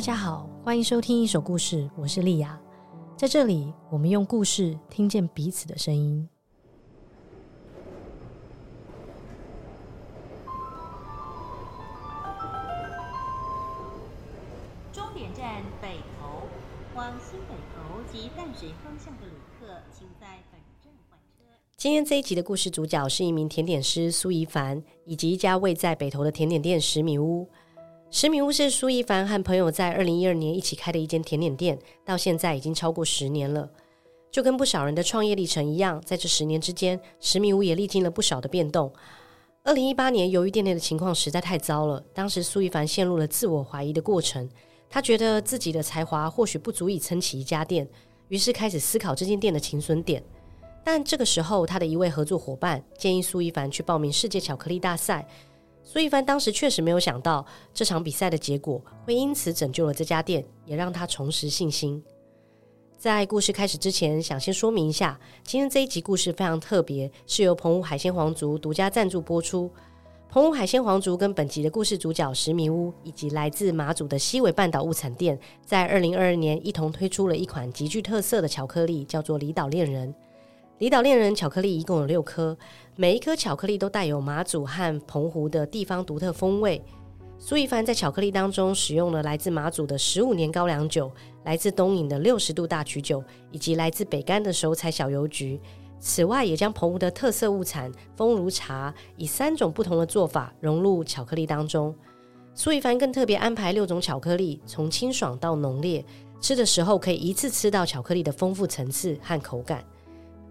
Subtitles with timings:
[0.00, 2.58] 大家好，欢迎收听一手故事，我是莉雅。
[3.18, 6.26] 在这里，我们用故事听见彼此的声音。
[14.90, 16.48] 终点站北投，
[16.96, 21.44] 往新北投及淡水方向的旅客，请在本站换车。
[21.76, 27.46] 今天这一集的故事主角是一名甜点师苏怡凡，以及一家位在北投的甜点店十米屋。
[28.12, 33.70] 十米屋是苏一凡和朋友在二零一二年一起开的一间甜点店，到现在已经超过十年了。
[34.32, 38.92] 就跟不少人的创业历程一样，在这十年之间，十米屋也历经了不少的变动。
[39.62, 44.48] 二零一八年，由于店内的情况实在太糟了，当时苏一凡陷入了自我怀疑的过程。
[44.88, 47.88] 他觉得自己的才华或许不足以撑起一家店，
[48.26, 50.20] 于是开始思考这间店的停损点。
[50.82, 55.24] 但这个时候，他的一位合作伙伴建议苏一凡去报名世界巧克力大赛。
[55.82, 62.02] 苏一帆当时确实没有想到这场比赛的结果会因此拯救了这家店，也让他重拾信心。
[62.96, 69.70] 在故事开始之前，想先说明一下，今天这一集故事非常特别，是由澎湖海鲜皇族独家赞助播出。
[70.28, 80.14] 澎湖海鲜皇族跟本集的故事主角石米屋以及来自马祖的西尾半岛物产店，在二零二二年一同推出了一款极具特色的巧克力，叫做离岛恋人。
[80.80, 82.56] 离岛恋人巧克力一共有六颗，
[82.96, 86.82] 每一颗巧克力都带有马祖和澎湖的地方独特风味。
[87.38, 91.12] 苏怡帆在巧克力当中使用了来自马祖的十五年高粱酒，
[91.44, 95.60] 来自东引的六十度大曲酒，以及来自北竿的手采小油菊。
[95.98, 101.94] 此外，也将澎湖的特色物产丰如茶以三种不同的做法融入巧克力当中。
[102.54, 106.02] 苏怡帆更特别安排六种巧克力，从清爽到浓烈，
[106.40, 109.84] 吃的时候可以一次吃到巧克力的丰富层次和口感。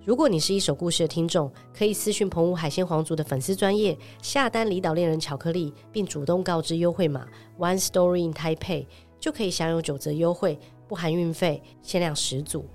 [0.09, 7.27] 如果你是一手故事的听众，可以私讯澎湖海鲜皇族的粉丝专业下单离岛恋人巧克力，并主动告知优惠码
[7.59, 8.87] One Story in Taipei，
[9.19, 12.65] 就可以享有九折优惠，不含运费，限量十组。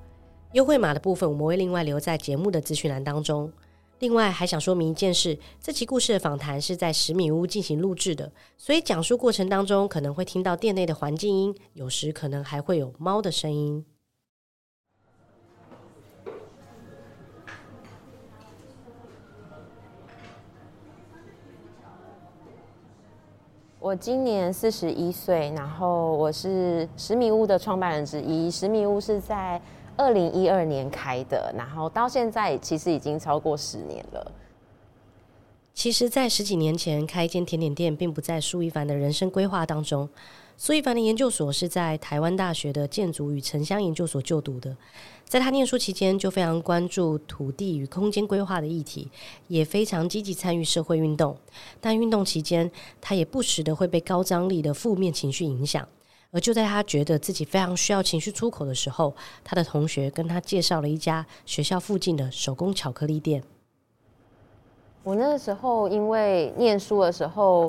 [0.52, 3.52] 优惠码的部分我们会另外留在节目的资讯栏当中。
[3.98, 13.84] 另外还想说明一件事，这期故事的访谈是在十米屋进行录制的，所以讲述过程当中可能会听到店内的环境音，有时可能还会有猫的声音。
[23.84, 28.50] 我今年四十一岁，然后我是十米屋的创办人之一。
[28.50, 29.60] 十米屋是在
[29.94, 34.32] 二零一二年开的，然后到现在其实已经超过十年了。
[35.74, 40.08] 其实，在十几年前开一间甜点店，并不在舒一凡的人生规划当中。
[40.56, 44.76] 苏一凡的研究所是在台湾大学的建筑与城乡研究所就读的。
[45.24, 49.10] 在他念书期间，就非常关注土地与空间规划的议题，
[49.48, 51.36] 也非常积极参与社会运动。
[51.80, 52.70] 但运动期间，
[53.00, 55.86] 他也不时的会被高张力的负面情绪影响。
[56.30, 63.42] 而就在他觉得自己非常需要情绪出口的时候，他的同学跟他介绍了一家学校附近的手工巧克力店。
[65.02, 67.68] 我那个时候因为念书的时候，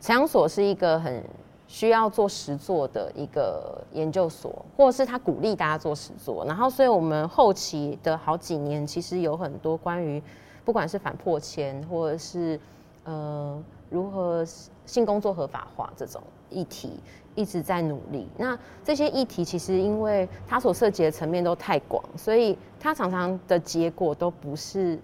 [0.00, 1.24] 城乡所是一个很
[1.68, 10.20] 需要做实作的一个研究所，或者是他鼓励大家做实作，然后所以我们后期的好几年，其实有很多关于
[10.64, 12.58] 不管是反迫迁，或者是
[13.04, 14.42] 呃如何
[14.86, 16.98] 性工作合法化这种议题，
[17.34, 18.26] 一直在努力。
[18.38, 24.98] 那这些议题其实因为它所涉及的层面都太广，所以它常常的结果都不是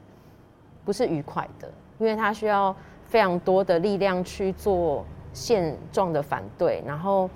[0.83, 5.05] 不是愉快的，因为它需要非常多的力量去做。
[5.35, 7.29] 现状的反对，然后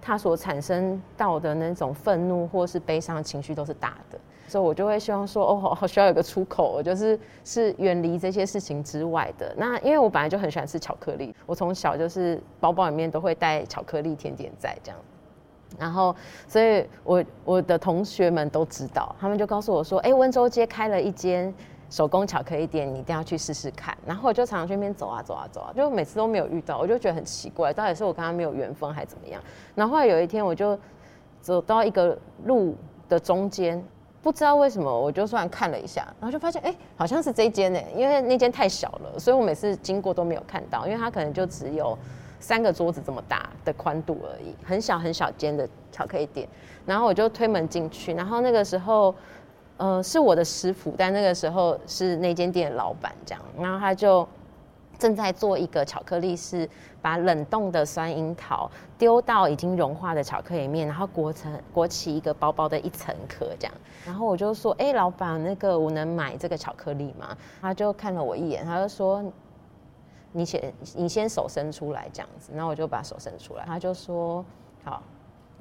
[0.00, 4.18] 他所产生到的那种愤怒或是悲伤的情绪都是大的，
[4.48, 9.54] 所以我就会希望说，哦，好需要有个出口，我就是是远离这些事情之外的。
[9.56, 14.98] 那因为我本来就很喜欢吃巧克力，我从小就是包包里面都会带巧克力甜点在这样，
[15.78, 16.16] 然后
[16.48, 21.54] 所以我我的同学们都知道，他们就告诉我说，哎，温州街开了一间。
[21.92, 23.94] 手工巧克力店，你一定要去试试看。
[24.06, 29.42] 然后我就常常去那边走啊走啊走啊，就每次都没有遇到，我就觉得很奇怪，到底是我跟他没有缘分还是怎么样？
[29.74, 30.76] 然后后来有一天，我就
[31.42, 32.74] 走到一个路
[33.10, 33.84] 的中间，
[34.22, 41.94] 不知道为什么，我就突然看了一下，然后就发现，哎，好像是这间呢，因为那间太小了，所以我每次经过都没有看到，因为它可能就只有
[42.40, 46.48] 三个桌子这么大的宽度而已，很小很小间的巧克力店。
[46.86, 49.14] 然后我就推门进去，然后那个时候。
[49.82, 54.24] 呃，是我的师傅，但那个时候是那间店的老板这样，然后他就
[54.96, 56.70] 正在做一个巧克力，是
[57.00, 63.74] 把冷冻的酸樱桃丢到已经融化的巧克力面，然后裹成裹起一个薄薄的一层壳这样。
[64.06, 67.36] 然后我就说，哎、老板，那个我能买这个巧克力吗？
[67.60, 69.20] 他就看了我一眼，他就说，
[70.30, 74.44] 你先你先手伸出来这样子，然后我就把手伸出来，他就说，
[74.84, 75.02] 好。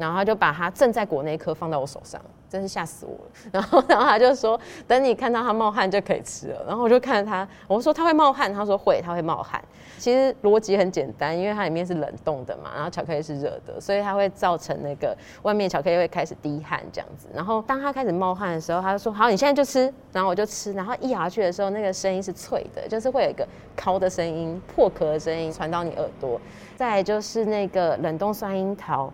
[0.02, 2.20] 然后他就把他正在裹那一颗放到我手上，
[2.50, 3.32] 真是吓死我了。
[3.54, 9.64] 然后，然后他就说：“等你看到他冒汗就可以吃了。”然后我就看着他，我说：“他会冒汗？”他说：“会，他会冒汗。”
[10.00, 17.28] 其实逻辑很简单，因为它里面是冷冻的嘛，然后巧克力是热的，所以它会造成那个外面巧克力会开始滴汗这样子。
[17.32, 23.48] 然后当他开始冒汗的时候，他就说：“好，你现在就吃。”然后我就吃，然后一咬下去的时候，那个声音是脆的，就是会有一个
[23.78, 26.42] 敲的声音、破壳的声音传到你耳朵。
[26.76, 29.14] 再来就是那个冷冻酸樱桃。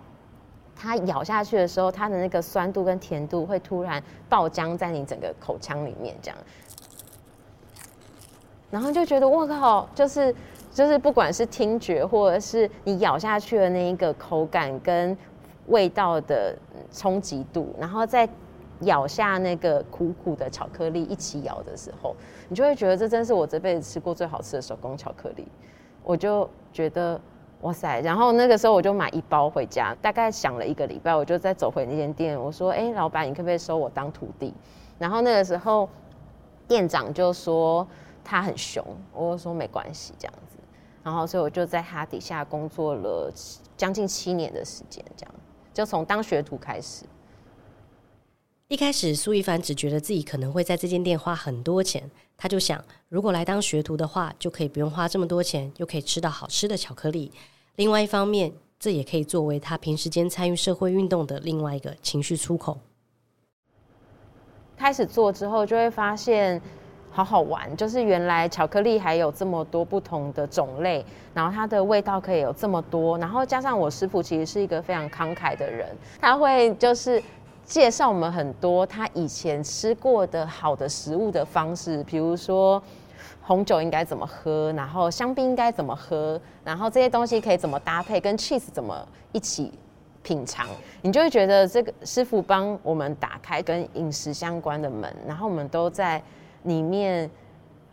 [0.79, 6.37] 它咬下去的时候，它的那个酸度跟甜度会突然爆浆在你整个口腔里面，这样，
[8.69, 10.33] 然后就觉得我靠，就是
[10.71, 15.17] 就是不管是听觉或者是你咬下去的那一个口感跟
[15.65, 16.55] 味道的
[16.91, 18.29] 冲击度，然后再
[18.81, 22.15] 咬下那个苦苦的巧克力一起咬的时候，
[22.47, 25.47] 你就会觉得这真是我这辈子吃过最好吃的手工巧克力，
[26.03, 27.19] 我就觉得。
[27.61, 27.99] 哇塞！
[28.01, 34.53] 然后那个时候我就买一包回家，大概想了一个礼拜，我就再走回那间店，我说：“哎，老板，你可不可以收我当徒弟？”
[34.99, 35.89] 然后那个时候
[36.67, 37.87] 店长就说
[38.23, 40.57] 他很凶，我就说没关系这样子。
[41.03, 43.33] 然后所以我就在他底下工作了
[43.75, 45.35] 将近七年的时间，这样
[45.73, 47.05] 就从当学徒开始。
[48.67, 57.31] 一开始苏一帆只觉得自己可能会在这间店花很多钱，他就想，如果来当学徒的话，就可以不用花这么多钱，又可以吃到好吃的巧克力。
[57.75, 62.77] 另外一方面，这也可以作为他平时间参与社会运动的另外一个情绪出口。
[64.77, 66.61] 开始做之后，就会发现
[67.11, 75.89] 好好玩，就是原来巧克力还有这么多不同的种类，然后它的味道可以有这么多，然后加上我师傅其实是一个非常慷慨的人，
[76.21, 77.21] 他会就是
[77.67, 82.81] 介绍我们很多他以前吃过的好的食物的方式，比如说。
[83.41, 84.73] 红酒应该怎么喝？
[84.73, 86.37] 然后香槟应该怎么喝？
[86.65, 88.19] 然后这些东西可以怎么搭配？
[88.19, 89.71] 跟 cheese 怎么一起
[90.21, 90.67] 品尝？
[91.01, 96.21] 你就会觉得这个师傅帮我们打开跟饮食相关的门，然后我们都在
[96.63, 97.31] 里面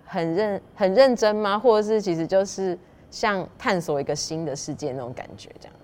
[0.04, 1.56] 很认很认真吗？
[1.56, 2.76] 或者是其实就是
[3.08, 5.76] 像探索一个新的世界那种感觉这样。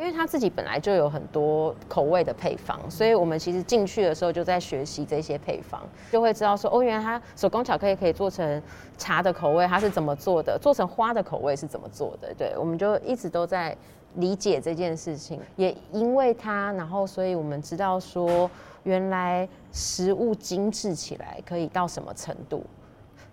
[0.00, 5.78] 因为他自己本来就有很多口味的配方，所以我们其实进去的时候就在学习这些配方，
[6.10, 8.62] 就会知道说，哦，原来他手工巧克力可以做成
[8.96, 12.32] 茶的口味，它是怎么做的；做成花的口味是怎么做的。
[12.32, 13.76] 对，我们就一直都在
[14.14, 15.38] 理解这件事情。
[15.56, 18.50] 也因为他，然后所以我们知道说，
[18.84, 22.64] 原来食物精致起来可以到什么程度。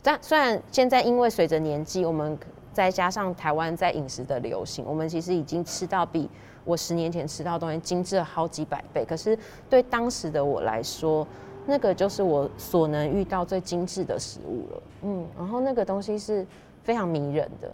[0.03, 2.37] 但虽然现在因为随着年纪，我们
[2.73, 6.29] 再加上台湾在饮食的流行，我们其实已经吃到比
[6.67, 11.25] 我十年前吃到的东西精致了好几百倍，可是对当时的我来说，
[11.65, 14.81] 那个就是我所能遇到最精致的食物了。
[15.03, 16.45] 嗯，然后那个东西是
[16.83, 17.71] 非常迷人的。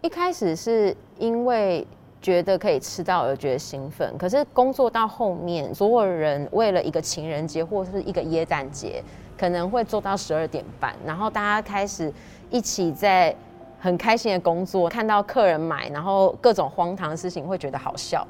[0.00, 1.86] 一开始是因为
[2.22, 9.04] 觉得可以吃到而觉得兴奋，可是工作到后面，所有人为了一个情人节或是一个耶诞节，
[9.36, 12.10] 可能会做到十二点半，然后大家开始
[12.48, 13.36] 一起在。
[13.78, 18.26] 很开心的工作，看到客人买，然后各种荒唐的事情会觉得好笑。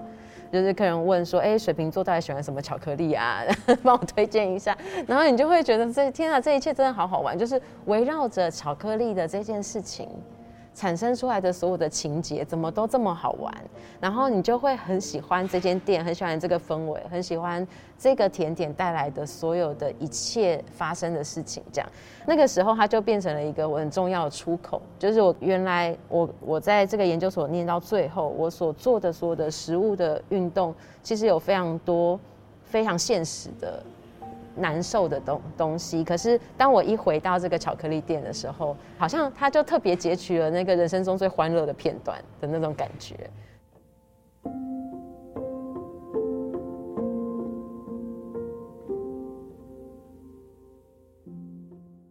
[0.52, 3.42] 就是客人问说：“哎，水瓶座到底喜欢什么巧克力啊？
[3.82, 4.76] 帮我推荐一下。”
[5.06, 10.08] 然后你就会觉得这天啊，这一切真的好好玩，就是围绕着巧克力的这件事情。
[10.76, 13.50] 产生出来的所有的情节怎么都这么好玩，
[13.98, 17.66] 然后你就会很喜欢这间店，很喜欢这个氛围，很喜欢
[17.98, 21.62] 这个甜点带来的所有的一切发生的事情。
[21.72, 21.90] 这样，
[22.26, 32.20] 那个时候它就变成了一个我很重要的出口，就是我原来我我在这个研究所念到最后，我所做的所有的食物的运动，其实有非常多
[32.64, 33.82] 非常现实的。
[34.56, 43.14] 难受的东东西，可是当我一回到这个巧克力店的时候，好像他就特别截取了那个人生中最欢乐的片段的那种感觉。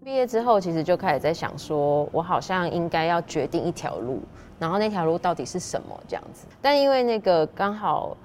[0.04, 4.22] 毕业之后，其实就开始在想说，我好像应该要决定一条路，
[4.60, 6.46] 然后那条路到底是什么这样子。
[6.62, 8.16] 但因为那个刚好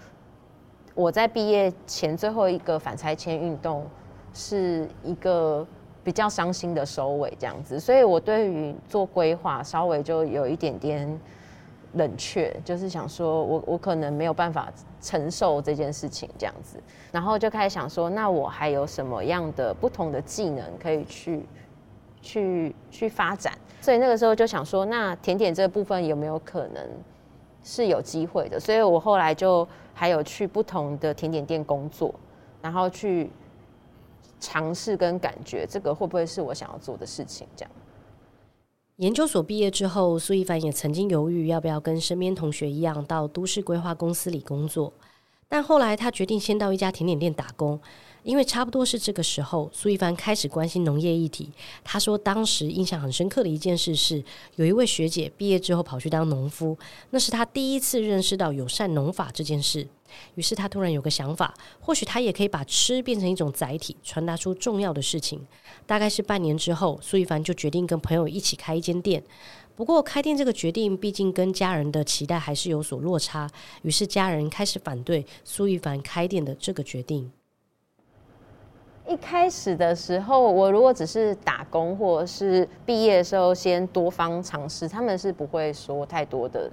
[0.95, 3.87] 我在毕业前最后一个反拆迁运动。
[4.33, 5.67] 是一个
[6.03, 11.21] 比较伤心的收尾，这样子，所以我对于做规划稍微就有一点点
[11.95, 16.79] 冷却，就是想说我我可能没有办法承受这件事情这样子，
[17.13, 21.45] 然后就开始想说，那我还有什么样的不同的技能可以去
[22.23, 23.53] 去去发展？
[23.81, 26.83] 所以那个时候就想说，那甜点这部分有没有可能
[27.63, 28.59] 是有机会的？
[28.61, 32.15] 所以我后来就还有去不同的甜点店工作，
[32.63, 33.31] 然后去。
[34.41, 37.47] 尝试跟感觉，这个会不会是我想要做的事情？
[37.55, 37.71] 这样。
[38.97, 44.93] 研究所毕业之后，苏一凡也曾经犹豫要不要跟身边同学一样到都市规划公司里工作。
[45.49, 47.81] 但后来他决定先到一家甜点店打工。
[48.23, 51.51] 因为差不多是这个时候，苏一帆开始关心农业议题。
[51.83, 54.23] 他说，当时印象很深刻的一件事是，
[54.57, 56.77] 有一位学姐毕业之后跑去当农夫，
[57.11, 59.87] 那是他第一次认识到友善农法这件事。
[60.35, 65.41] 于是他突然有个想法，或许他也可以把吃变成一种载体，传达出重要的事情。
[65.87, 69.23] 大概是半年之后，苏一凡就决定跟朋友一起开一间店。
[69.77, 73.49] 不过，开店这个决定毕竟跟家人的期待还是有所落差，
[73.83, 77.31] 于是家人开始反对苏一凡开店的这个决定。
[79.11, 86.71] 一开始的时候，我如果只是打工或者是毕业的时候先多方尝试，他们是不会说太多的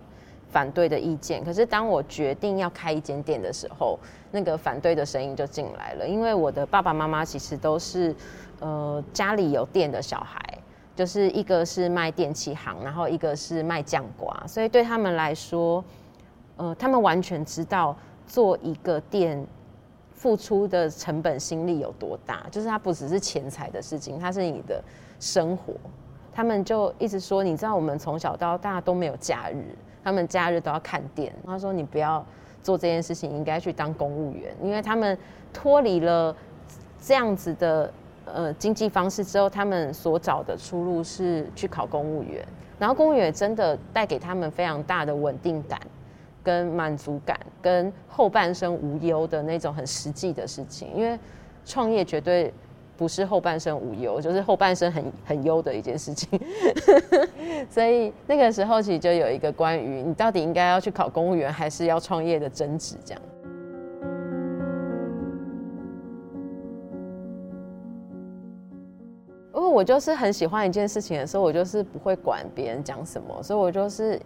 [0.51, 1.43] 反对的意见。
[1.43, 3.97] 可是当我决定要开一间店的时候，
[4.29, 6.07] 那个反对的声音就进来了。
[6.07, 8.15] 因为我的爸爸妈妈其实都是
[8.59, 10.39] 呃家里有店的小孩，
[10.95, 15.83] 就是一个是卖电器行，然后一个是卖酱瓜，所以对他们来说，
[16.57, 19.43] 呃，他们完全知道做一个店。
[20.17, 22.47] 付出的成本心力有多大？
[22.49, 24.83] 就是它不只是钱财的事情，它是你的
[25.19, 25.75] 生活。
[26.33, 29.63] 他们就一直说，你知道我们从小到大都没有假日，
[30.03, 31.31] 他们假日都要看店。
[31.45, 32.25] 他说你不要
[32.63, 35.15] 做这件事情，应该去当公务员，因为他们
[35.53, 36.35] 脱离了
[36.99, 37.93] 这样子的
[38.25, 42.43] 呃经济方式之后，他们所找的出路是去考公务员，
[42.79, 45.79] 然后公务员真的带给他们非常大的稳定感。
[46.47, 51.19] 跟满足感，跟后半生无忧的那种很实际的事情，因为
[51.65, 52.53] 创业绝对
[52.95, 56.39] 不是后半生无忧，就是后半生很很忧的一件事情。
[57.69, 63.21] 所以那个时候其实就有一个关于你到底应该要去考公务员，还是要创业的争执，这样。
[69.53, 74.17] 因为我就是很喜欢一件事情的时候，我就是不会管别人讲什么，所以我就是。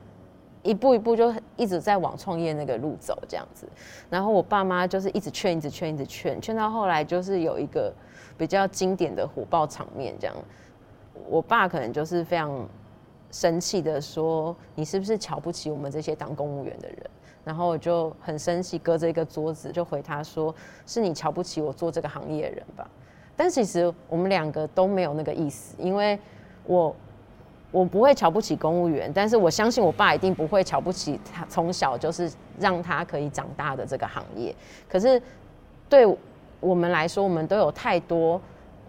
[0.64, 3.68] 一步一步就一直在往创业那个路走这样子，
[4.10, 7.92] 然后我爸妈就是一直劝，一直劝，一直劝，劝到后来就是有一个
[8.38, 10.36] 比较经典的火爆场面这样，
[11.28, 12.68] 我爸可能就是非常
[13.32, 16.98] 生气的说：“你是不是瞧不起我们这些当公务员的人？”
[17.44, 20.54] 然后我就很生气，隔着一个桌子就回他说
[20.86, 22.88] ：“是你瞧不起我做这个行业的人吧？”
[23.36, 26.20] 但其实我们两个都没有那个意思，因为
[26.66, 26.96] 我。
[27.72, 34.54] 我不会瞧不起公务员，但是我相信我爸一定不会瞧不起他从小就是让他可以长大的这个行业。
[34.90, 35.22] 可是
[35.88, 36.06] 对
[36.60, 38.40] 我们来说，我们都有太多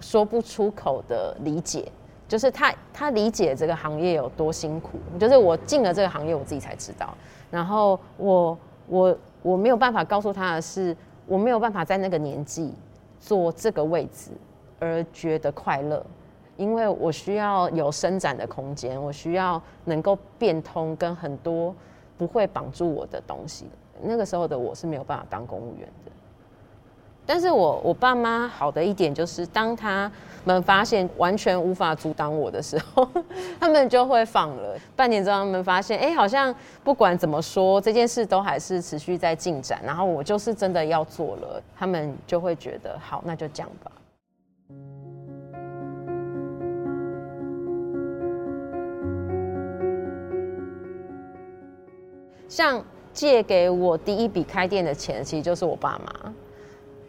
[0.01, 1.91] 说不出口的理解，
[2.27, 7.15] 就是他他理解这个行业有多辛苦，就是我进了这个行业，我自己才知道。
[7.51, 8.59] 然后我
[8.89, 10.97] 我我没有办法告诉他的是，
[11.27, 12.75] 我没有办法在那个年纪
[13.21, 14.33] 坐这个位置
[14.81, 16.05] 而觉得快乐。
[16.63, 21.75] 因为我需要有伸展的空间，我需要能够变通，跟很多
[22.17, 23.67] 不会绑住我的东西。
[24.01, 26.13] 那个时候的我是没有办法当公务员的。
[27.27, 30.11] 但是我我爸妈好的一点就是，当他
[30.45, 33.09] 们发现完全无法阻挡我的时候，
[33.59, 34.77] 他们就会放了。
[34.95, 36.55] 半年之后，他们发现，哎，好像
[36.85, 39.81] 不管怎么说，这件事都还是持续在进展。
[39.85, 43.91] 然后我就是真的要做了，他们就会觉得好，那就这样吧。
[52.53, 56.35] 像借给我第一笔开店的钱，其实就是我爸妈，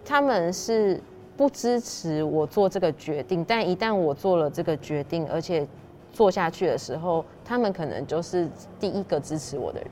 [0.06, 0.98] 他们是
[1.36, 5.68] 不支持我做这个决定，但一旦我做了这个决定，而且
[6.14, 8.48] 做下去的时候，他们可能就是
[8.80, 9.92] 第一个支持我的人，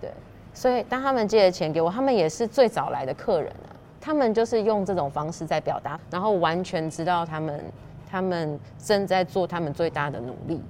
[0.00, 0.10] 对，
[0.52, 3.70] 所以当他们借了钱给我，他们也是最早来的客人啊，
[4.00, 7.64] 他们就是用这种方式在表达，然后完全知道他们
[8.10, 10.60] 他们正在做他们最大的努力。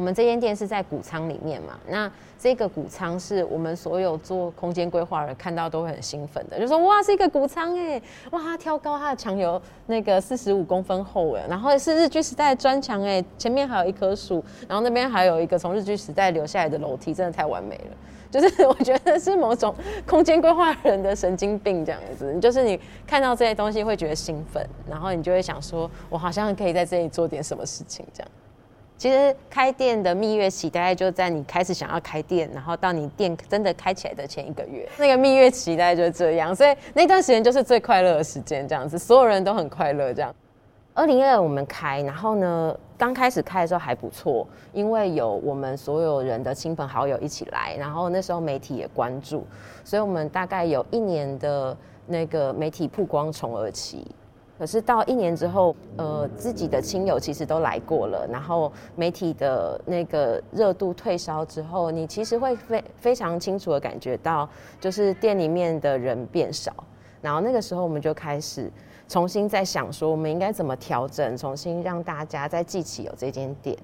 [0.00, 17.96] 我们这间店是在谷仓里面嘛，那这个谷仓是我们所有做空间规划的人看到都会很兴奋的，就说哇，是一个谷仓哎，哇，它挑高，它的墙有那个四十五公分厚哎，然后是日据时代砖墙哎，前面还有一棵树，然后那边还有一个从日据时代留下来的楼梯，真的太完美了。
[18.30, 19.74] 就是我觉得是某种
[20.06, 28.30] 空间规划人的神经病这样子，就是你看到这些东西会觉得兴奋，然后你就会想说，我好像可以在这里做点什么事情这样。
[29.00, 40.12] 其实开店的蜜月期大概就在你开始想要开店，然后到你店真的开起来的前一个月，那个蜜月期大概就是这样，所以那段时间就是最快乐的时间，这样子，所有人都很快乐。
[40.12, 40.34] 这样，
[40.92, 49.46] 二零二我们开，然后呢，刚开始开的时候还不错，因为有我们所有人的亲朋好友一起来，然后那时候媒体也关注，
[49.82, 51.74] 所以我们大概有一年的
[52.06, 54.06] 那个媒体曝光宠儿期。
[54.60, 64.46] 可是到一年之后，呃，自己的亲友其实都来过了，然后媒体的那个热度退烧之后，你其实会非非常清楚的感觉到，
[64.78, 66.74] 就是店里面的人变少，
[67.22, 68.70] 然后那个时候我们就开始
[69.08, 73.74] 重新在想说，我们应该怎么调整，重新让大家再记起有这间店。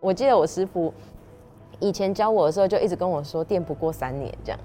[0.00, 0.92] 我记得我师傅。
[1.82, 4.58] 以前教我的时候，就一直跟我说，店不过三年这样。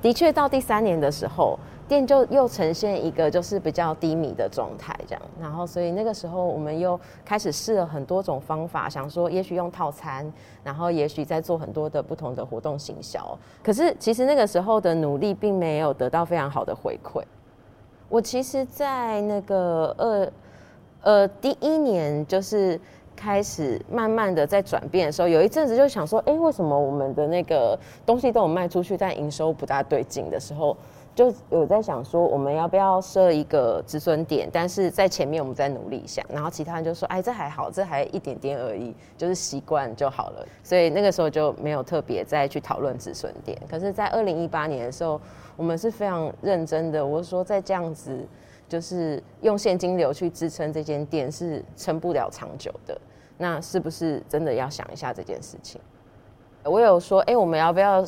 [0.00, 5.22] 的确，到第三年的时候，店就又呈现一个就是比较低迷的状态这样。
[5.38, 10.32] 然后，所以那个时候我们又开始试了很多种方法，想说也许用套餐，
[10.64, 13.38] 然后也许在做很多的不同的活动行销。
[13.62, 17.22] 可是，其实那个时候的努力并没有得到非常好的回馈。
[18.08, 20.32] 我其实，在那个二
[21.02, 22.80] 呃第一年就是。
[23.20, 30.74] 开始慢慢的在转变的时候，有一阵子就想说，哎，为什么我们的那个东西都有卖出去，但营收不大对劲的时候，
[31.14, 34.48] 就有在想说，我们要不要设一个止损点？
[34.50, 36.24] 但是在前面我们再努力一下。
[36.30, 40.46] 然后其他人就说，哎，这还好，这还一点点而已，就是习惯就好了。
[40.64, 43.60] 所以那个时候就没有特别再去讨论止损点。
[43.68, 45.20] 可是，在二零一八年的时候，
[45.58, 47.04] 我们是非常认真的。
[47.04, 48.18] 我说，在这样子，
[48.66, 52.98] 就是用现金流去支撑这间店是撑不了长久的。
[53.42, 55.80] 那是不是真的要想一下这件事情？
[56.62, 58.04] 我有说，哎、我们要不要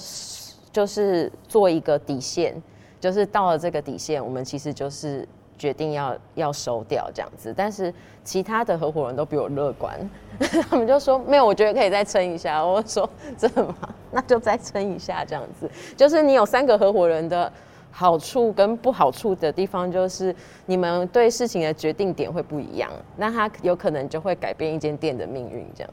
[0.71, 2.55] 就是做一个底线？
[3.01, 7.55] 就是到了这个底线，我们其实就是决定要要收掉这样子。
[7.57, 9.99] 但是其他的合伙人都比我乐观，
[10.69, 12.63] 他们就说没有，我觉得可以再撑一下。
[12.63, 13.09] 我说
[13.39, 13.75] 真的吗？
[14.13, 15.71] 那就再撑一下这样子。
[15.97, 17.51] 就是你有三个合伙人的。
[17.95, 20.35] 好处跟不好处的地方就是，
[20.65, 25.67] 你们对事情的决定点会不一样，那他有可能就会改变一间店的命运。
[25.77, 25.93] 这样，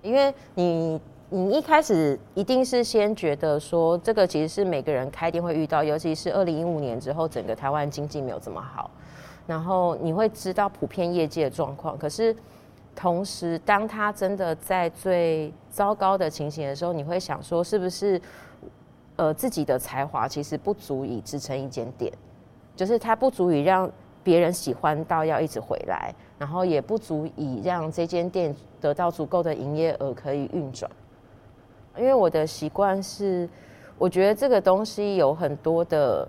[0.00, 0.98] 因为你
[1.28, 8.90] 你一开始一定是先觉得说，这个其实是每个人开店会遇到，尤其是二零一五年之后，整个台湾经济没有这么好，
[9.46, 11.98] 然后你会知道普遍业界的状况。
[11.98, 12.34] 可是
[12.96, 18.18] 同时，当他真的在最糟糕的情形的时候，你会想说，是不是？
[19.18, 22.12] 呃，自己的才华其实不足以支撑一间店，
[22.76, 23.90] 就是它不足以让
[24.22, 30.88] 别人喜欢到要一直回来，然后也不足以让这间店得到足够的营业额可以运转。
[31.96, 33.48] 因为我的习惯是，
[33.98, 36.26] 我觉得这个东西有很多的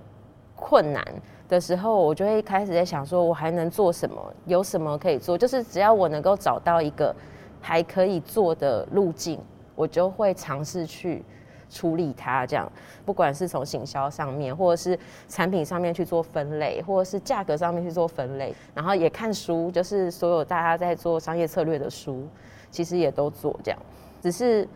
[0.56, 1.06] 困难
[1.48, 4.34] 的时候，我就会开始在想说，我还能做什么？
[4.46, 5.38] 有什么可以做？
[5.38, 7.16] 就是只要我能够找到一个
[7.62, 9.40] 还可以做的路径，
[9.76, 11.24] 我就会尝试去。
[11.70, 12.70] 处理它，这样
[13.06, 22.28] 不管是从行销上面，或者是产品上面去做分类，或者是价格上面去做分类，然后也看书，就是所有大家在做商业策略的书，
[22.72, 23.80] 其实也都做这样，
[24.22, 24.68] 只是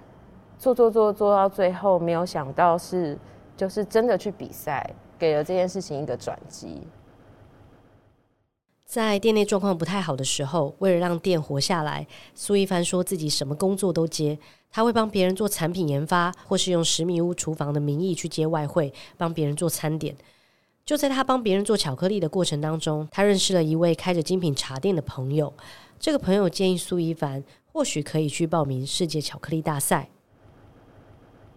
[0.57, 3.17] 做做做做到最后，没有想到是
[3.57, 6.87] 就是真的去比赛，给了这件事情一个转机。
[8.93, 14.37] 在店内状况不太好的时候，为了让店活下来，苏一帆说自己什么工作都接。
[14.69, 20.15] 他会帮别人做产品研发，或是用食米屋厨房的名义去接外汇，帮别人做餐点。
[20.85, 25.51] 就在他帮别人做巧克力的过程当中，他认识了一位开着精品茶店的朋友。
[25.99, 30.07] 这个朋友建议苏一凡或许可以去报名世界巧克力大赛。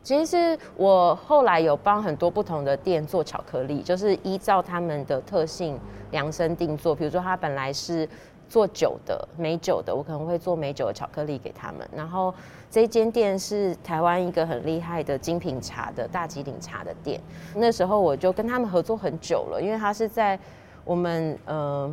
[0.06, 5.76] 其实我后来有帮很多不同的店做巧克力，就是依照他们的特性
[6.12, 6.94] 量身定做。
[6.94, 8.08] 比如说，他本来是
[8.48, 11.84] 做酒的，美酒的，我可能会做美酒的巧克力给他们。
[11.92, 12.32] 然后
[12.70, 17.20] 这间店是台湾一个很厉害的精品茶的大吉岭茶的店。
[17.56, 20.38] 那时候我就跟他们合作很久了，因为他是在
[20.84, 21.92] 我们呃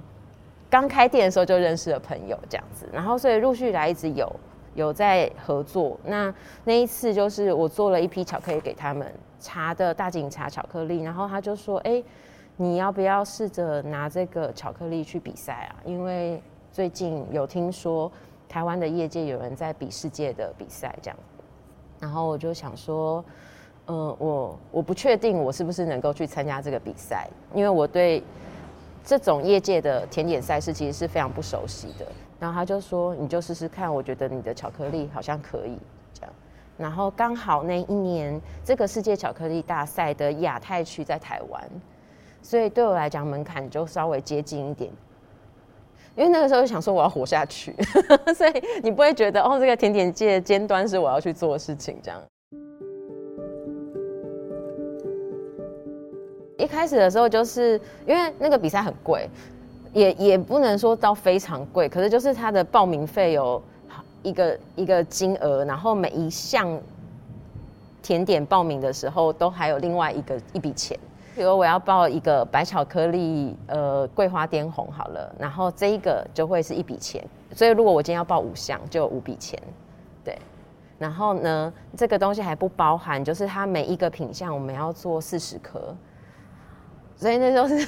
[0.69, 4.31] 刚开店的时候就认识了朋友这样子，然后所以陆续来一直有
[4.75, 5.99] 有在合作。
[6.05, 6.33] 那
[6.63, 12.03] 那一次就是我做了一批巧克力给他们，茶的大吉岭茶巧克力，然后他就说：“哎。”
[12.55, 15.81] 你要不要试着拿这个巧克力去比赛啊？
[15.83, 16.39] 因为
[16.71, 18.09] 最近有听说
[18.47, 21.17] 台湾的业界有人在比世界的比赛，这样。
[21.99, 23.25] 然后我就想说，
[23.87, 28.21] 嗯，我我不确定我是不是能够去参加这个比赛，因为我对
[29.03, 32.05] 这种业界的甜点赛事其实是非常不熟悉的。
[32.43, 35.79] 然后他就说，你就试试看，我觉得你的巧克力好像可以
[36.13, 36.33] 这样。
[36.77, 41.63] 然后刚好那一年这个世界巧克力大赛的亚太区在台湾。
[42.41, 44.91] 所以对我来讲，门槛就稍微接近一点，
[46.17, 47.73] 因为那个时候就想说我要活下去，
[48.35, 48.51] 所以
[48.83, 52.21] 你不会觉得哦，这个甜点界尖端是我要去做的事情这样。
[56.57, 59.29] 一开始的时候，就是因为那个比赛很贵，
[59.93, 63.61] 也也不能说到非常贵，可是就是它的报名费有
[64.23, 66.79] 一个一个金额，然后每一项
[68.01, 70.99] 甜点报名的时候都还有另外一个一笔钱。
[71.35, 77.23] 比如我要报一个白巧克力，呃，桂花滇红好了，然后这一个就会是一笔钱。
[77.55, 79.59] 所以如果我今天要报五项，就有五笔钱，
[80.23, 80.37] 对。
[80.99, 85.95] 然后呢，这个东西还不包含，就是它每一个品项我们要做四十颗，
[87.23, 87.83] 所以那都是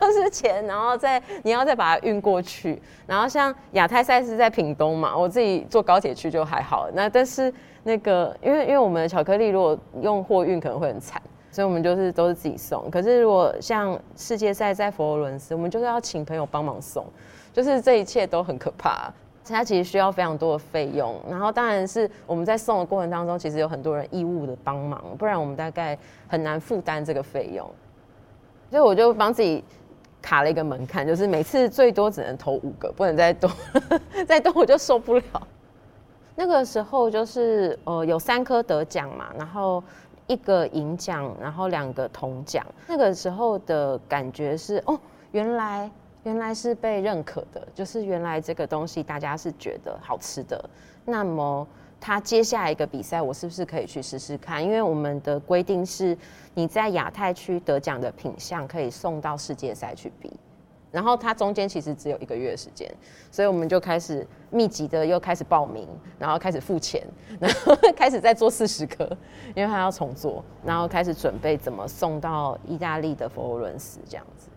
[0.00, 0.64] 都是钱。
[0.64, 2.80] 然后再你要再把它运过去。
[3.06, 6.88] 然后像亚太赛是在屏东嘛，我自己坐高铁去就还好。
[6.94, 7.52] 那但是
[7.82, 11.20] 那个，因为因为我们的巧克力如果用货运可能会很惨。
[11.52, 17.04] 所以我们就是都是自己送，可是如果像世界赛在佛罗伦斯，我们就是要请朋友帮忙送，
[17.52, 19.12] 就是这一切都很可怕，
[19.44, 21.20] 它其实需要非常多的费用。
[21.28, 27.68] 然后当然是我们在送的过程当中，其实有很多人义务的帮忙，不然我们大概很难负担这个费用。
[28.70, 29.62] 所以我就帮自己
[30.22, 33.50] 卡了一个门槛，就是每次最多只能投五个，不能再多，
[34.26, 35.22] 再多我就受不了。
[36.34, 39.82] 那个时候就是呃有三颗得奖嘛，然后。
[40.26, 42.64] 一个银奖，然后两个铜奖。
[42.86, 44.96] 那个时候的感觉是，哦，
[45.32, 45.90] 原来
[46.22, 50.70] 原来是被认可的，就是原来这个东西大家是觉得好吃的。
[51.04, 51.66] 那么，
[52.00, 54.64] 他接下来一个比赛，我是不是可以去试试看？
[54.64, 56.16] 因为我们的规定是，
[56.54, 60.32] 你在亚太区得奖的品相可以送到世界赛去比。
[60.90, 62.90] 然后他中间其实只有一个月时间，
[63.30, 65.86] 所以我们就开始密集的又开始报名，
[66.18, 67.06] 然后开始付钱，
[67.38, 69.04] 然后开始再做四十颗，
[69.54, 74.48] 因为他要重做，然后开始准备怎么送到意大利的佛罗伦斯这样子。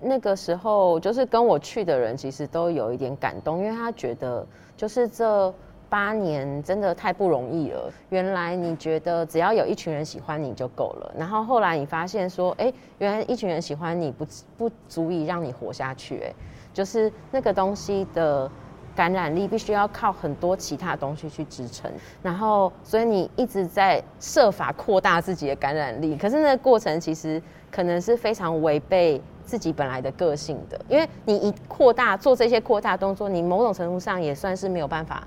[0.00, 4.44] 那个时候就是跟我去的人其实都有一点感动，因为他觉得
[4.76, 5.54] 就是这。
[5.88, 7.92] 八年真的太不容易了。
[8.10, 16.32] 原来你觉得只要有一群人喜欢你就够了，然后后来你发现说，哎，原来一群人喜欢你不不足以让你活下去，哎，
[16.72, 18.50] 就是那个东西的
[18.94, 21.90] 感染力必须要靠很多其他东西去支撑。
[22.22, 35.26] 然后，所以你一直在设法扩大自己的感染力，可是那个过程其实可能是非常违背自己本来的个性的，因为你一扩大做这些扩大动作，你某种程度上也算是没有办法。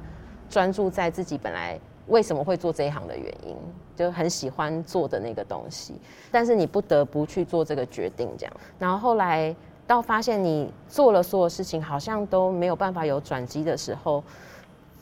[0.52, 3.56] 专注在自己本来为什么会做这一行的原因，
[3.96, 5.96] 就很喜欢做的那个东西，
[6.30, 8.54] 但是你不得不去做这个决定，这样。
[8.78, 9.56] 然后后来
[9.88, 14.22] 到发现你做了所有事情，好像都没有办法有转机的时候，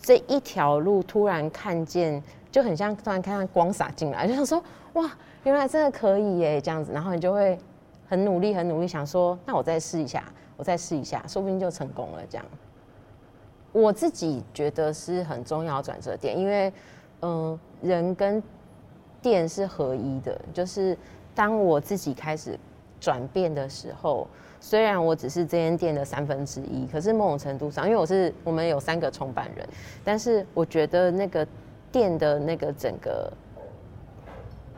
[0.01, 5.09] 这一条路突然看见，就很像突然看到光洒进来，就想说哇，
[5.43, 6.91] 原来真的可以耶，这样子。
[6.93, 7.57] 然后你就会
[8.07, 10.23] 很努力，很努力，想说那我再试一下，
[10.57, 12.45] 我再试一下，说不定就成功了，这样。
[13.71, 16.73] 我自己觉得是很重要转折点，因为，
[17.21, 18.41] 嗯、人跟
[19.21, 20.39] 店是合一的。
[20.53, 20.97] 就是
[21.35, 22.57] 当我自己开始
[22.99, 24.27] 转变的时候，
[24.59, 29.67] 虽然我只是这间店的三分之一，可是某种程度上，因为我是我们有三个创办人，
[30.03, 31.47] 但是我觉得那个
[31.91, 33.31] 店的那个整个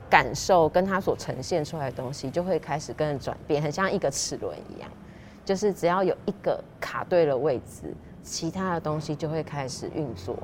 [0.09, 4.91] 感受跟它所呈现出来的东西，就会开始跟着转变，很像一个齿轮一样，
[5.45, 7.95] 就是只要有一个卡对了位置。
[8.23, 10.37] 其他的东西就会开始运作，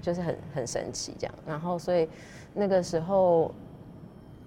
[0.00, 1.34] 就是很很神奇这样。
[1.46, 2.08] 然后，所以
[2.54, 3.52] 那个时候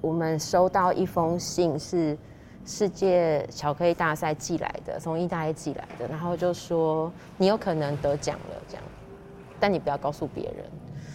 [0.02, 2.18] 我们收到一封信，是
[2.66, 6.08] 世界巧克力大赛寄来的，从意大利寄来的。
[6.08, 8.84] 然后就说你有可能得奖了，这样，
[9.60, 10.66] 但你不要告诉别人。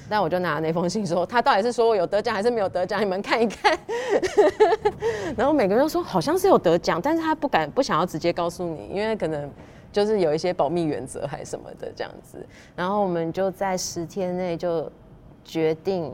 [0.06, 3.00] 但我就拿那封信说，他到底是说我有得奖还是没有得奖？
[3.00, 3.78] 你们看一看。
[5.34, 9.50] 然后每个人都说好像是有得奖，但是他不敢不想要直接告诉你，因为可能。
[9.94, 14.90] 就是有一些保密原则还什么的这样子，然后我们就在十天内就
[15.44, 16.12] 决定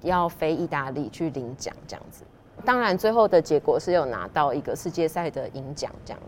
[0.00, 2.24] 要飞意大利去领奖这样子。
[2.64, 6.22] 当然最后的结果是有拿到一个世界赛的银奖这样。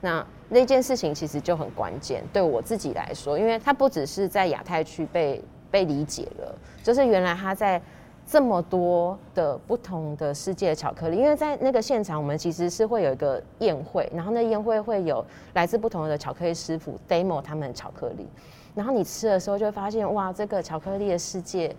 [0.00, 7.82] 那那件事情其实就很关键，对我自己来说，因为它不只是在亚太区被被理解了，就是原来他在。
[8.28, 18.26] 这么多的不同的世界的巧克力，因为在那个现场，我们其实是会有一个宴会，然后那宴会会有来自不同的巧克力师傅 demo 他们巧克力，
[18.74, 21.72] 然后你吃的时候就会发现，哇，这个巧克力的世界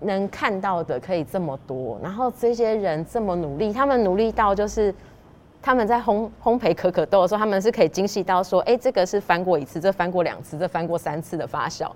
[0.00, 4.92] 能看到的可以这么多，然后这些人这么努力，他们努力到就是
[5.62, 11.88] 他们在烘烘焙可可豆的时候，他们是可以精细到说，哎，这个是翻过一次，这翻过两次，这翻过三次的发酵。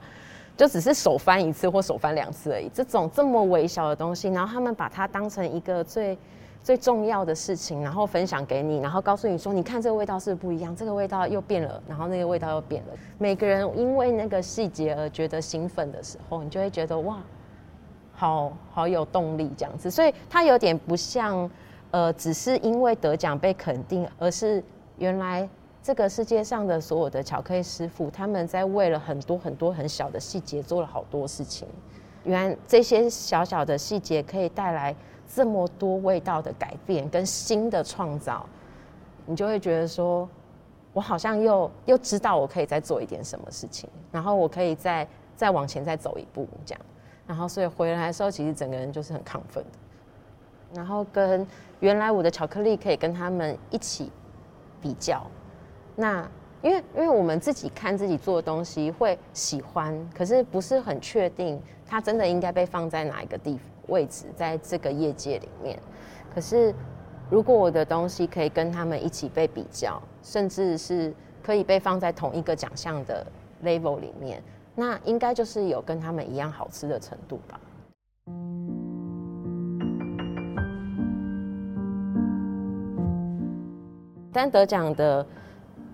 [0.63, 6.17] 就只是手翻一次或手翻两次而已，这种这么微小的东西，然后他们把它当成一个最
[6.63, 12.95] 最重要的事情，然后分享给你，然后告诉你说，你看这个味道是不一样，这个味道又变了，然后那个味道又变了。
[13.19, 17.17] 每个人因为那个细节而觉得兴奋的时候，你就会觉得哇，
[18.13, 19.91] 好好有动力这样子。
[19.91, 21.51] 所以它有点不像，
[21.91, 24.63] 呃，只是因为得奖被肯定，而是
[24.99, 25.49] 原来
[25.83, 31.67] 这个世界上的所有的巧克力师傅，他们在为了很多很多很小的细节做了好多事情。
[32.23, 34.95] 原来这些小小的细节可以带来
[35.35, 38.47] 这么多味道的改变跟新的创造，
[39.27, 40.29] 你就会觉得说，
[40.93, 46.81] 我好像又又知道我可以再做一点什么事情，然后我可以再再往前再走一步这样。
[47.27, 49.71] 然后所以回来的时候，其实整个人就是很亢奋的。
[50.75, 51.45] 然后跟
[51.81, 54.13] 原来我的巧克力可以跟他们一起
[54.81, 55.27] 比较，
[55.95, 56.29] 那
[56.63, 65.79] 因为因为我们自己看自己做的东西会喜欢，可是不是很确定它真的应该被放在哪一个地位置，在这个业界里面。
[66.35, 66.75] 可是
[67.29, 73.27] 如果我的东西可以跟他们一起被比较，甚至是可以被放在同一个奖项的
[73.65, 74.43] level 里面，
[74.75, 77.61] 那应该就是有跟他们一样好吃的程度吧。
[84.33, 85.27] 但得奖的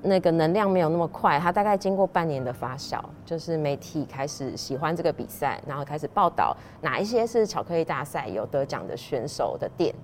[0.02, 9.94] 那个能量没有那么快，它大概经过半年的发酵，就是媒体开始喜欢这个比赛，然后开始报道哪一些是巧克力大赛有得奖的选手的店，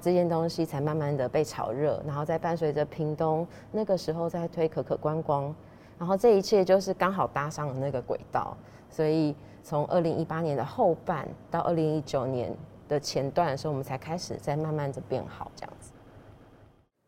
[0.00, 5.54] 这件东西才慢慢的被炒热，然后再伴随着屏东那个时候在推可可观光，
[5.98, 8.56] 然后这一切就是刚好搭上了那个轨道，
[8.90, 12.54] 所以从二零一八年的后半到二零一九年
[12.86, 15.92] 的前段的时候，我们才开始在慢慢的变好这样子。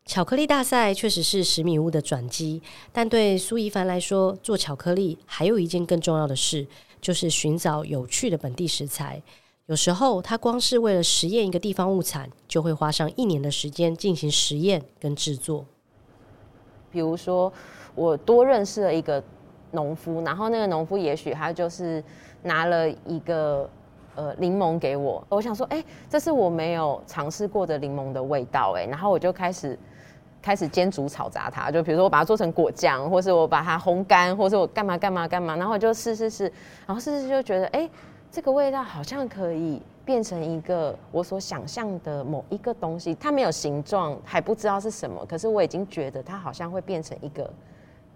[0.03, 2.61] 巧克力大赛确实是十米屋的转机，
[2.91, 6.67] 但对苏一凡来说，做巧克力还有一件更重要的事，
[6.99, 9.21] 就是寻找有趣的本地食材。
[9.67, 15.65] 有时候，他光是为了实验一个地方物产，就会花上一年的时间进行实验跟制作。
[16.91, 17.53] 比如说，
[17.95, 19.23] 我多认识了一个
[19.71, 22.03] 农夫，然后那个农夫也许他就是
[22.41, 23.69] 拿了一个
[24.15, 29.77] 呃柠檬给我，我想说，哎，这是我没有尝试过的柠檬的味道，哎，然后我就开始。
[30.41, 36.51] 开始煎煮炒炸它，就比如说我把它做成果酱，或是我把它烘干，或是我干嘛干嘛干嘛，然后我就试试试，
[36.87, 37.89] 然后试试就觉得，哎，
[38.31, 47.53] 这个味道好像可以变成一个我所想象的某一个东西，它没有形状，还不知道是什么，可是我已经觉得它好像会变成一个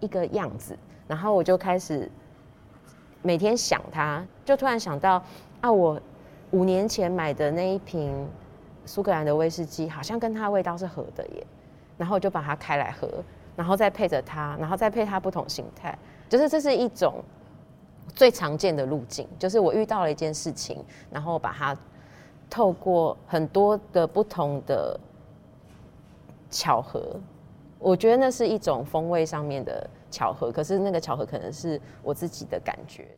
[0.00, 2.10] 一个样子，然后我就开始
[3.22, 5.22] 每天想它，就突然想到
[5.60, 6.00] 啊，我
[6.50, 8.28] 五年前买的那一瓶
[8.84, 11.46] 苏格兰的威士忌，好像跟它的味道是合的耶。
[11.96, 13.08] 然后就把它开来喝，
[13.56, 15.96] 然后再配着它，然后再配它不同形态，
[16.28, 17.22] 就是这是一种
[18.14, 19.28] 最常见的路径。
[19.38, 21.76] 就是我遇到了一件事情，然后把它
[22.48, 24.98] 透过很多的不同的
[26.50, 27.18] 巧合，
[27.78, 30.52] 我觉得那是一种风味上面的巧合。
[30.52, 33.08] 可是那个巧合可能是我自己的感觉。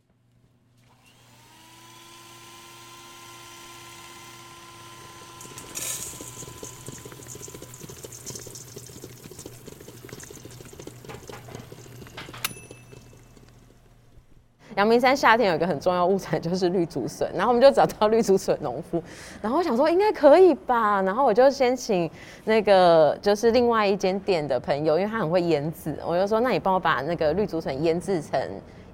[14.79, 19.03] 阳明山夏天有一个很重要物产，就是绿竹笋，然后我们就找到绿竹笋农夫，
[19.41, 22.09] 然后我想说应该可以吧，然后我就先请
[22.45, 28.39] 那个就是另外一间店的朋友，因为他很会腌制，我就说那你帮我把那个绿竹笋腌制成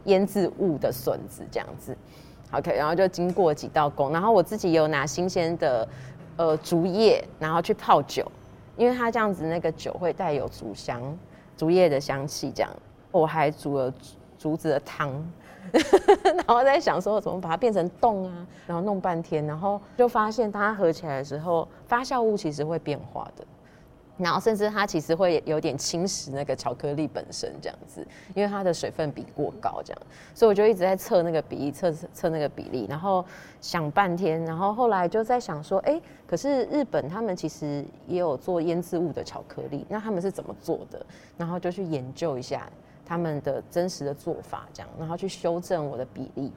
[0.06, 1.95] 腌制物的笋子这样子
[2.52, 5.88] ，OK，然后就经过几道工，然后我自己有拿新鲜的
[6.36, 8.26] 呃竹叶，然后去泡酒，
[8.76, 11.00] 因为它这样子那个酒会带有竹香、
[11.56, 12.71] 竹叶的香气，这样
[13.12, 13.93] 我还煮了
[14.39, 15.24] 竹子的汤。
[16.24, 23.46] 然后在想说怎么把它变成冻啊，然后弄半天，然后就发现它合起来的时候，发酵物其实会变化的，
[24.18, 30.02] 然后甚至它其实会有点侵蚀那个巧克力本身这样子，因为它的水分比过高这样，
[30.34, 33.26] 所以我就一直在测那个比例，测测那个比例，然后
[33.60, 41.06] 想半天，然后后来就在想说，哎，可是日本他们其实也有做腌制物的巧克力，那他们是怎么做的？
[41.38, 42.70] 然后就去研究一下。
[43.06, 46.52] 他们的真实的做法，这样，然后去修正我的比例，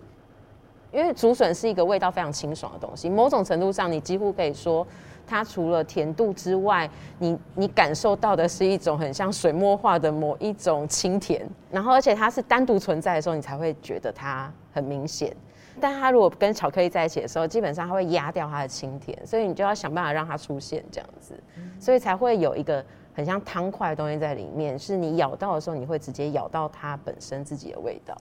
[0.91, 4.87] 因为竹笋是一个味道非常清爽的东西，某种程度上，你几乎可以说，
[5.27, 15.37] 它除了甜度之外，你你感受到的是一种很像水墨画的某一种清甜，然后而且它是单独存在的时候，你才会觉得它很明显，
[15.79, 21.35] 但它如果跟巧克力在一起的时候，基本上它会压掉它的清甜，所以你就要想办法让它出现这样子，
[21.79, 22.83] 所以才会有一个。
[23.19, 28.17] 很像汤块的东西在里面，是你咬到的时候，你会直接咬到它本身自己的味道。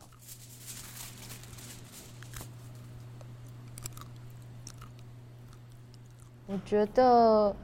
[6.48, 7.56] 我觉得，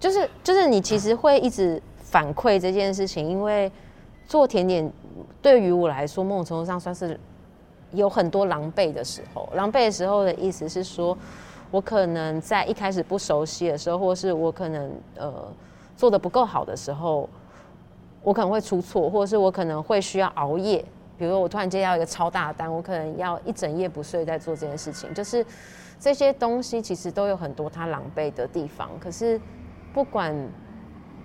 [0.00, 3.70] 就是就是你其实会一直反馈这件事情，因为
[4.26, 4.92] 做甜点
[5.40, 7.16] 对于我来说，某种程度上算是
[7.92, 9.48] 有很多狼狈的时候。
[9.54, 11.16] 狼狈的时候的意思是说，
[11.70, 15.44] 我可能在一开始不熟悉的时候，或是我可能呃。
[15.96, 17.28] 做得不够好的时候，
[18.22, 20.84] 我可能会出错，或者是我可能会需要熬夜。
[21.18, 25.12] 比如说我突然接到一个超大的单，我可能要一整夜不睡在做这件事情。
[25.14, 25.44] 就是
[25.98, 28.90] 这些东西其实都有很多它狼狈的地方。
[29.00, 29.40] 可是
[29.94, 30.34] 不管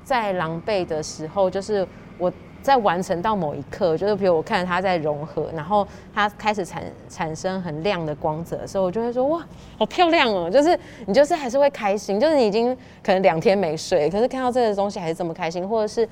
[0.04, 2.32] 在狼狈的时候，就是我。
[2.62, 9.44] 在完成到某一刻，就是比如我看着它在融合，然后它开始产产生很亮的光泽的时候，我就会说哇，
[9.78, 10.50] 好漂亮哦！
[10.50, 16.08] 就是你就是还是会开心，就是你已经可能两天没睡，可是看到这个东西还是这么开心，或者是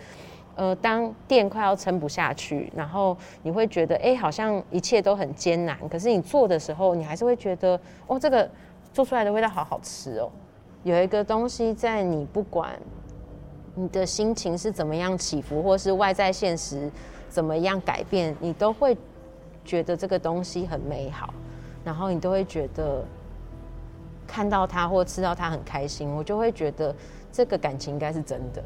[0.55, 8.49] 呃，当店快要撑不下去，然后你会觉得哎，好像一切都很艰难，可是你做的时候，你还是会觉得哦，这个
[8.91, 10.29] 做出来的味道好好吃哦。
[10.83, 12.71] 有一个东西在你不管。
[13.75, 16.89] 你的心情是怎么样起伏，或是外在现实
[17.29, 18.97] 怎么样改变，你都会
[19.63, 21.33] 觉得这个东西很美好，
[21.83, 23.03] 然后你都会觉得
[24.27, 26.95] 看到它或吃到它很开心，我就会觉得
[27.31, 28.63] 这个感情应该是真的。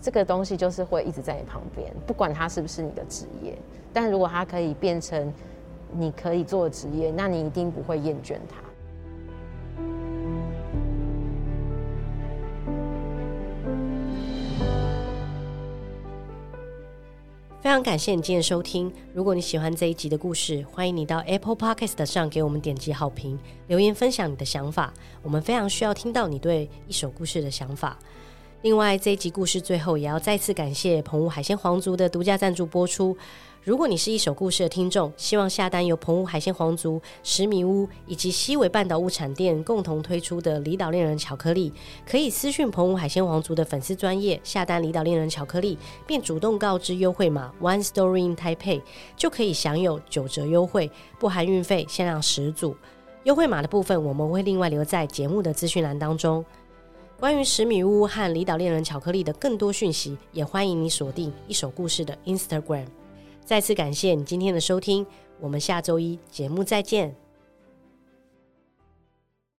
[0.00, 3.58] 这个东西就是会一直在你旁边，不管它是不是你的职业，
[3.92, 5.32] 但如果它可以变成
[5.90, 8.65] 你可以做的职业，那你一定不会厌倦它。
[17.76, 18.90] 常感谢你今天收听。
[19.12, 24.94] 如果你喜欢这一集的故事，欢迎你到 Apple Podcast 上给我们点击好评，留言分享你的想法。
[25.22, 27.98] 我们非常需要听到你对一首故事的想法。
[28.62, 33.16] 另外，这一集故事最后也要再次感谢澎湖海鲜皇族的独家赞助播出。
[33.62, 41.72] 如果你是一首故事的听众，希望下单由澎湖海鲜皇族、石米屋以及西尾半岛物产店共同推出的离岛恋人巧克力，
[42.08, 48.80] 可以私讯澎湖海鲜皇族的粉丝专业下单离岛恋人巧克力，并主动告知优惠码 One Story in Taipei，
[49.16, 52.74] 就可以享有九折优惠，不含运费，限量十组。
[53.24, 56.44] 优惠码的部分我们会另外留在节目的资讯栏当中。
[57.18, 62.86] 关于石米屋和离岛恋人巧克力的更多讯息，也欢迎你锁定一首故事的 Instagram。
[63.44, 65.06] 再次感谢你今天的收听，
[65.40, 67.25] 我们下周一节目再见。